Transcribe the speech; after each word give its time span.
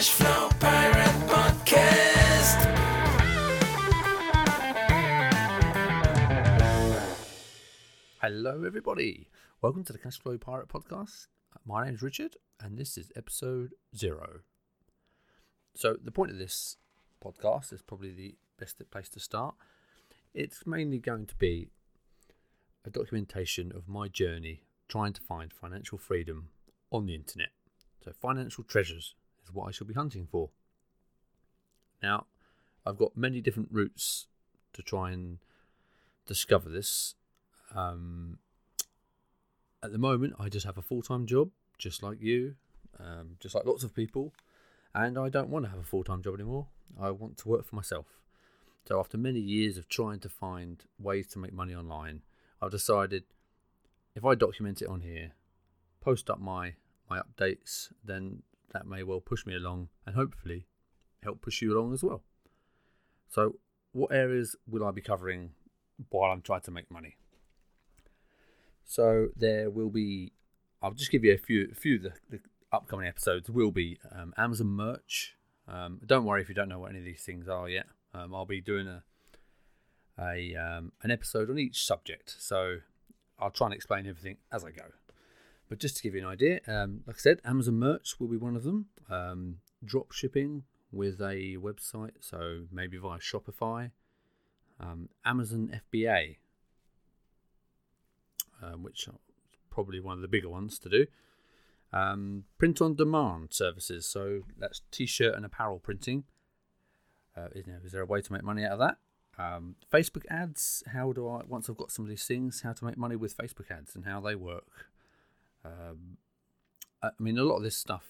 Cashflow 0.00 0.58
Pirate 0.58 1.28
Podcast. 1.28 2.58
Hello, 8.22 8.62
everybody. 8.64 9.28
Welcome 9.60 9.84
to 9.84 9.92
the 9.92 9.98
Cashflow 9.98 10.40
Pirate 10.40 10.68
Podcast. 10.68 11.26
My 11.66 11.84
name 11.84 11.96
is 11.96 12.00
Richard, 12.00 12.38
and 12.58 12.78
this 12.78 12.96
is 12.96 13.12
episode 13.14 13.72
zero. 13.94 14.40
So, 15.74 15.98
the 16.02 16.10
point 16.10 16.30
of 16.30 16.38
this 16.38 16.78
podcast 17.22 17.70
is 17.70 17.82
probably 17.82 18.12
the 18.12 18.36
best 18.58 18.80
place 18.90 19.10
to 19.10 19.20
start. 19.20 19.54
It's 20.32 20.66
mainly 20.66 20.98
going 20.98 21.26
to 21.26 21.34
be 21.34 21.68
a 22.86 22.88
documentation 22.88 23.70
of 23.70 23.86
my 23.86 24.08
journey 24.08 24.62
trying 24.88 25.12
to 25.12 25.20
find 25.20 25.52
financial 25.52 25.98
freedom 25.98 26.48
on 26.90 27.04
the 27.04 27.14
internet. 27.14 27.50
So, 28.02 28.12
financial 28.12 28.64
treasures 28.64 29.14
is 29.50 29.54
what 29.54 29.68
I 29.68 29.70
shall 29.72 29.86
be 29.86 29.94
hunting 29.94 30.26
for. 30.30 30.50
Now, 32.02 32.26
I've 32.86 32.96
got 32.96 33.16
many 33.16 33.40
different 33.40 33.68
routes 33.70 34.26
to 34.72 34.82
try 34.82 35.10
and 35.10 35.38
discover 36.26 36.68
this. 36.68 37.14
Um, 37.74 38.38
at 39.82 39.92
the 39.92 39.98
moment, 39.98 40.34
I 40.38 40.48
just 40.48 40.66
have 40.66 40.78
a 40.78 40.82
full 40.82 41.02
time 41.02 41.26
job, 41.26 41.50
just 41.78 42.02
like 42.02 42.20
you, 42.20 42.54
um, 42.98 43.36
just 43.40 43.54
like 43.54 43.64
lots 43.64 43.84
of 43.84 43.94
people, 43.94 44.32
and 44.94 45.18
I 45.18 45.28
don't 45.28 45.50
want 45.50 45.64
to 45.64 45.70
have 45.70 45.80
a 45.80 45.84
full 45.84 46.04
time 46.04 46.22
job 46.22 46.34
anymore. 46.34 46.66
I 47.00 47.10
want 47.10 47.36
to 47.38 47.48
work 47.48 47.66
for 47.66 47.76
myself. 47.76 48.06
So, 48.86 48.98
after 48.98 49.18
many 49.18 49.40
years 49.40 49.76
of 49.76 49.88
trying 49.88 50.20
to 50.20 50.28
find 50.28 50.82
ways 50.98 51.26
to 51.28 51.38
make 51.38 51.52
money 51.52 51.74
online, 51.74 52.22
I've 52.60 52.70
decided 52.70 53.24
if 54.14 54.24
I 54.24 54.34
document 54.34 54.82
it 54.82 54.88
on 54.88 55.00
here, 55.00 55.32
post 56.00 56.30
up 56.30 56.40
my 56.40 56.74
my 57.08 57.20
updates, 57.20 57.92
then 58.04 58.42
that 58.72 58.86
may 58.86 59.02
well 59.02 59.20
push 59.20 59.46
me 59.46 59.54
along 59.54 59.88
and 60.06 60.14
hopefully 60.14 60.66
help 61.22 61.40
push 61.42 61.62
you 61.62 61.76
along 61.76 61.92
as 61.92 62.02
well. 62.02 62.22
So, 63.28 63.56
what 63.92 64.12
areas 64.12 64.56
will 64.66 64.84
I 64.84 64.90
be 64.90 65.00
covering 65.00 65.50
while 66.08 66.30
I'm 66.30 66.42
trying 66.42 66.62
to 66.62 66.70
make 66.70 66.90
money? 66.90 67.16
So, 68.84 69.28
there 69.36 69.70
will 69.70 69.90
be, 69.90 70.32
I'll 70.82 70.92
just 70.92 71.10
give 71.10 71.24
you 71.24 71.32
a 71.32 71.38
few, 71.38 71.68
a 71.70 71.74
few 71.74 71.96
of 71.96 72.02
the, 72.02 72.12
the 72.30 72.40
upcoming 72.72 73.06
episodes 73.06 73.50
will 73.50 73.70
be 73.70 73.98
um, 74.12 74.32
Amazon 74.36 74.68
merch. 74.68 75.36
Um, 75.68 76.00
don't 76.04 76.24
worry 76.24 76.40
if 76.42 76.48
you 76.48 76.54
don't 76.54 76.68
know 76.68 76.80
what 76.80 76.90
any 76.90 76.98
of 76.98 77.04
these 77.04 77.22
things 77.22 77.48
are 77.48 77.68
yet. 77.68 77.86
Um, 78.12 78.34
I'll 78.34 78.46
be 78.46 78.60
doing 78.60 78.88
a 78.88 79.02
a 80.18 80.54
um, 80.54 80.92
an 81.02 81.10
episode 81.10 81.50
on 81.50 81.58
each 81.58 81.84
subject, 81.84 82.36
so 82.38 82.78
I'll 83.38 83.50
try 83.50 83.68
and 83.68 83.74
explain 83.74 84.06
everything 84.06 84.36
as 84.52 84.64
I 84.64 84.70
go. 84.70 84.84
But 85.70 85.78
just 85.78 85.96
to 85.96 86.02
give 86.02 86.16
you 86.16 86.22
an 86.22 86.26
idea, 86.26 86.60
um, 86.66 87.02
like 87.06 87.16
I 87.16 87.20
said, 87.20 87.40
Amazon 87.44 87.74
merch 87.74 88.18
will 88.18 88.26
be 88.26 88.36
one 88.36 88.56
of 88.56 88.64
them. 88.64 88.86
Um, 89.08 89.58
drop 89.84 90.10
shipping 90.10 90.64
with 90.90 91.20
a 91.20 91.56
website, 91.58 92.14
so 92.18 92.64
maybe 92.72 92.96
via 92.98 93.20
Shopify, 93.20 93.92
um, 94.80 95.08
Amazon 95.24 95.80
FBA, 95.94 96.38
um, 98.60 98.82
which 98.82 99.06
is 99.06 99.14
probably 99.70 100.00
one 100.00 100.16
of 100.16 100.22
the 100.22 100.28
bigger 100.28 100.48
ones 100.48 100.76
to 100.80 100.88
do. 100.88 101.06
Um, 101.92 102.44
print 102.58 102.80
on 102.80 102.96
demand 102.96 103.52
services, 103.52 104.06
so 104.06 104.40
that's 104.58 104.82
t-shirt 104.90 105.36
and 105.36 105.44
apparel 105.44 105.78
printing. 105.78 106.24
Uh, 107.36 107.46
is, 107.54 107.68
you 107.68 107.74
know, 107.74 107.78
is 107.84 107.92
there 107.92 108.02
a 108.02 108.06
way 108.06 108.20
to 108.20 108.32
make 108.32 108.42
money 108.42 108.64
out 108.64 108.72
of 108.72 108.78
that? 108.80 108.96
Um, 109.38 109.76
Facebook 109.92 110.24
ads. 110.28 110.82
How 110.92 111.12
do 111.12 111.28
I 111.28 111.42
once 111.46 111.70
I've 111.70 111.76
got 111.76 111.92
some 111.92 112.04
of 112.04 112.08
these 112.08 112.24
things, 112.24 112.62
how 112.62 112.72
to 112.72 112.84
make 112.84 112.98
money 112.98 113.14
with 113.14 113.36
Facebook 113.36 113.70
ads 113.70 113.94
and 113.94 114.04
how 114.04 114.20
they 114.20 114.34
work? 114.34 114.90
Um, 115.64 116.16
I 117.02 117.10
mean, 117.18 117.38
a 117.38 117.44
lot 117.44 117.56
of 117.56 117.62
this 117.62 117.76
stuff 117.76 118.04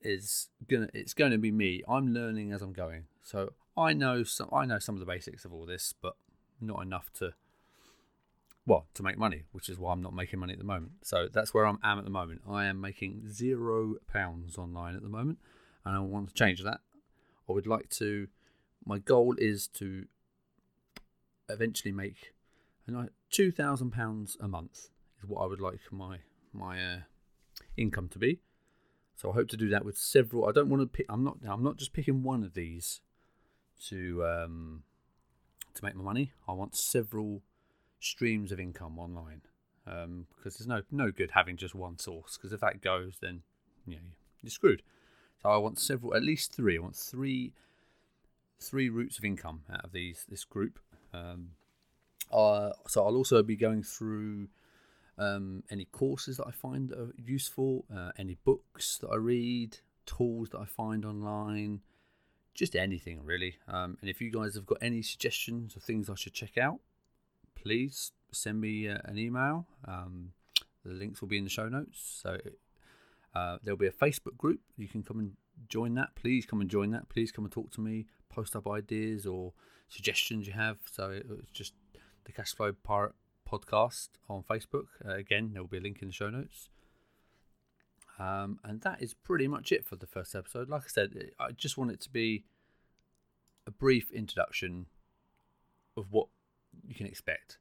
is 0.00 0.48
gonna 0.68 0.88
it's 0.94 1.14
going 1.14 1.32
to 1.32 1.38
be 1.38 1.50
me. 1.50 1.82
I'm 1.88 2.12
learning 2.12 2.52
as 2.52 2.62
I'm 2.62 2.72
going, 2.72 3.04
so 3.22 3.52
I 3.76 3.92
know 3.92 4.24
some 4.24 4.48
I 4.52 4.64
know 4.66 4.78
some 4.78 4.94
of 4.94 5.00
the 5.00 5.06
basics 5.06 5.44
of 5.44 5.52
all 5.52 5.66
this, 5.66 5.94
but 6.00 6.16
not 6.60 6.82
enough 6.82 7.12
to 7.14 7.34
well 8.66 8.86
to 8.94 9.02
make 9.02 9.18
money, 9.18 9.44
which 9.52 9.68
is 9.68 9.78
why 9.78 9.92
I'm 9.92 10.02
not 10.02 10.14
making 10.14 10.40
money 10.40 10.52
at 10.52 10.58
the 10.58 10.64
moment. 10.64 10.92
So 11.02 11.28
that's 11.32 11.52
where 11.52 11.66
I'm 11.66 11.78
am 11.82 11.98
at 11.98 12.04
the 12.04 12.10
moment. 12.10 12.42
I 12.48 12.66
am 12.66 12.80
making 12.80 13.28
zero 13.28 13.96
pounds 14.06 14.58
online 14.58 14.96
at 14.96 15.02
the 15.02 15.08
moment, 15.08 15.38
and 15.84 15.96
I 15.96 16.00
want 16.00 16.28
to 16.28 16.34
change 16.34 16.62
that. 16.62 16.80
I 17.48 17.52
would 17.52 17.66
like 17.66 17.88
to. 17.90 18.28
My 18.84 18.98
goal 18.98 19.34
is 19.38 19.66
to 19.68 20.06
eventually 21.48 21.92
make 21.92 22.32
two 23.30 23.50
thousand 23.50 23.90
pounds 23.90 24.36
a 24.40 24.46
month 24.46 24.88
is 25.18 25.28
what 25.28 25.42
I 25.42 25.46
would 25.46 25.60
like 25.60 25.80
my 25.90 26.18
my 26.52 26.82
uh, 26.82 26.98
income 27.76 28.08
to 28.08 28.18
be. 28.18 28.40
So 29.14 29.30
I 29.30 29.34
hope 29.34 29.48
to 29.48 29.56
do 29.56 29.68
that 29.70 29.84
with 29.84 29.96
several. 29.96 30.46
I 30.46 30.52
don't 30.52 30.68
want 30.68 30.82
to 30.82 30.86
pick. 30.86 31.06
I'm 31.08 31.24
not. 31.24 31.38
I'm 31.46 31.62
not 31.62 31.78
just 31.78 31.92
picking 31.92 32.22
one 32.22 32.44
of 32.44 32.54
these 32.54 33.00
to 33.88 34.24
um, 34.26 34.82
to 35.74 35.84
make 35.84 35.94
my 35.94 36.04
money. 36.04 36.32
I 36.46 36.52
want 36.52 36.76
several 36.76 37.42
streams 37.98 38.52
of 38.52 38.60
income 38.60 38.98
online 38.98 39.40
um, 39.86 40.26
because 40.36 40.58
there's 40.58 40.68
no 40.68 40.82
no 40.90 41.10
good 41.10 41.30
having 41.32 41.56
just 41.56 41.74
one 41.74 41.98
source. 41.98 42.36
Because 42.36 42.52
if 42.52 42.60
that 42.60 42.82
goes, 42.82 43.18
then 43.20 43.42
you 43.86 43.96
know 43.96 44.02
you're 44.42 44.50
screwed. 44.50 44.82
So 45.42 45.50
I 45.50 45.56
want 45.58 45.78
several, 45.78 46.14
at 46.14 46.22
least 46.22 46.54
three. 46.54 46.76
I 46.76 46.80
want 46.80 46.96
three 46.96 47.52
three 48.60 48.88
routes 48.88 49.18
of 49.18 49.24
income 49.24 49.62
out 49.72 49.84
of 49.84 49.92
these 49.92 50.24
this 50.28 50.44
group. 50.44 50.78
Um, 51.14 51.50
uh, 52.32 52.70
so 52.86 53.04
I'll 53.04 53.16
also 53.16 53.42
be 53.42 53.56
going 53.56 53.82
through 53.82 54.48
um, 55.18 55.62
any 55.70 55.86
courses 55.86 56.36
that 56.36 56.46
I 56.46 56.50
find 56.50 56.92
are 56.92 57.12
useful, 57.16 57.84
uh, 57.94 58.12
any 58.18 58.36
books 58.44 58.98
that 58.98 59.08
I 59.08 59.16
read, 59.16 59.78
tools 60.04 60.50
that 60.50 60.60
I 60.60 60.66
find 60.66 61.04
online, 61.04 61.80
just 62.54 62.76
anything 62.76 63.24
really. 63.24 63.56
Um, 63.68 63.98
and 64.00 64.10
if 64.10 64.20
you 64.20 64.30
guys 64.30 64.54
have 64.54 64.66
got 64.66 64.78
any 64.80 65.02
suggestions 65.02 65.76
of 65.76 65.82
things 65.82 66.08
I 66.08 66.14
should 66.14 66.32
check 66.34 66.58
out, 66.58 66.80
please 67.54 68.12
send 68.32 68.60
me 68.60 68.88
uh, 68.88 68.98
an 69.04 69.18
email. 69.18 69.66
Um, 69.86 70.32
the 70.84 70.92
links 70.92 71.20
will 71.20 71.28
be 71.28 71.38
in 71.38 71.44
the 71.44 71.50
show 71.50 71.68
notes. 71.68 72.20
So 72.22 72.38
uh, 73.34 73.58
there'll 73.62 73.78
be 73.78 73.86
a 73.86 73.92
Facebook 73.92 74.36
group. 74.36 74.60
You 74.76 74.88
can 74.88 75.02
come 75.02 75.18
and 75.18 75.32
join 75.68 75.94
that. 75.94 76.14
Please 76.14 76.46
come 76.46 76.60
and 76.60 76.70
join 76.70 76.90
that. 76.90 77.08
Please 77.08 77.32
come 77.32 77.44
and 77.44 77.52
talk 77.52 77.70
to 77.72 77.80
me. 77.80 78.06
Post 78.28 78.54
up 78.54 78.68
ideas 78.68 79.26
or 79.26 79.52
suggestions 79.88 80.46
you 80.46 80.52
have. 80.52 80.78
So 80.90 81.10
it's 81.10 81.50
just 81.52 81.74
the 82.24 82.32
Cashflow 82.32 82.74
Pirate 82.82 83.14
podcast 83.50 84.08
on 84.28 84.42
Facebook. 84.42 84.86
Uh, 85.06 85.14
again, 85.14 85.50
there 85.52 85.62
will 85.62 85.68
be 85.68 85.78
a 85.78 85.80
link 85.80 85.98
in 86.02 86.08
the 86.08 86.14
show 86.14 86.30
notes. 86.30 86.68
Um, 88.18 88.58
and 88.64 88.80
that 88.80 89.02
is 89.02 89.14
pretty 89.14 89.46
much 89.46 89.72
it 89.72 89.84
for 89.84 89.96
the 89.96 90.06
first 90.06 90.34
episode. 90.34 90.68
Like 90.68 90.82
I 90.84 90.88
said, 90.88 91.30
I 91.38 91.52
just 91.52 91.76
want 91.76 91.90
it 91.90 92.00
to 92.02 92.10
be 92.10 92.44
a 93.66 93.70
brief 93.70 94.10
introduction 94.10 94.86
of 95.96 96.12
what 96.12 96.28
you 96.86 96.94
can 96.94 97.06
expect. 97.06 97.58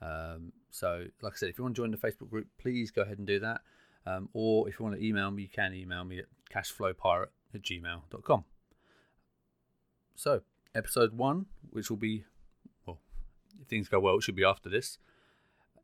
Um, 0.00 0.52
so, 0.70 1.06
like 1.20 1.34
I 1.34 1.36
said, 1.36 1.50
if 1.50 1.58
you 1.58 1.64
want 1.64 1.76
to 1.76 1.82
join 1.82 1.90
the 1.90 1.98
Facebook 1.98 2.30
group, 2.30 2.46
please 2.58 2.90
go 2.90 3.02
ahead 3.02 3.18
and 3.18 3.26
do 3.26 3.40
that. 3.40 3.60
Um, 4.06 4.30
or 4.32 4.68
if 4.68 4.78
you 4.78 4.84
want 4.84 4.96
to 4.98 5.04
email 5.06 5.30
me, 5.30 5.42
you 5.42 5.48
can 5.48 5.74
email 5.74 6.04
me 6.04 6.20
at 6.20 6.24
cashflowpirate 6.52 7.26
at 7.54 7.62
gmail.com. 7.62 8.44
So, 10.14 10.40
episode 10.74 11.12
one, 11.12 11.46
which 11.70 11.90
will 11.90 11.98
be, 11.98 12.24
well, 12.86 12.98
if 13.60 13.68
things 13.68 13.88
go 13.88 14.00
well, 14.00 14.16
it 14.16 14.22
should 14.22 14.36
be 14.36 14.44
after 14.44 14.70
this 14.70 14.98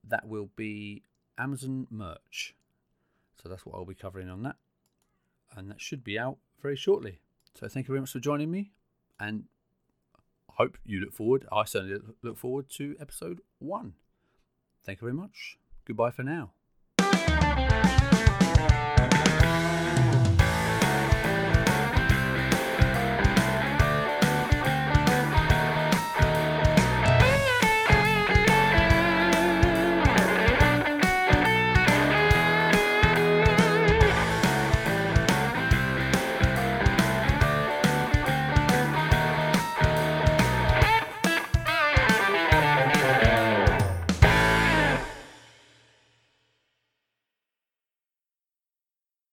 that 0.09 0.27
will 0.27 0.50
be 0.56 1.03
Amazon 1.39 1.86
merch. 1.91 2.54
So 3.42 3.48
that's 3.48 3.66
what 3.66 3.77
I'll 3.77 3.84
be 3.84 3.95
covering 3.95 4.28
on 4.28 4.42
that. 4.42 4.57
And 5.57 5.71
that 5.71 5.80
should 5.80 6.04
be 6.04 6.19
out 6.19 6.39
very 6.60 6.77
shortly. 6.77 7.21
So 7.54 7.69
thank 7.69 7.86
you 7.89 7.92
very 7.92 8.01
much 8.01 8.13
for 8.13 8.21
joining 8.21 8.51
me. 8.51 8.72
And 9.19 9.45
I 10.51 10.54
hope 10.57 10.78
you 10.84 11.01
look 11.01 11.13
forward. 11.13 11.47
I 11.51 11.65
certainly 11.65 12.01
look 12.22 12.36
forward 12.39 12.69
to 12.71 12.97
episode 13.01 13.41
one. 13.59 13.95
Thank 14.84 15.01
you 15.01 15.07
very 15.07 15.15
much. 15.15 15.59
Goodbye 15.84 16.10
for 16.10 16.22
now. 16.22 16.53